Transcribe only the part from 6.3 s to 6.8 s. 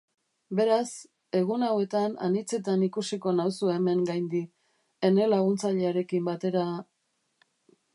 batera...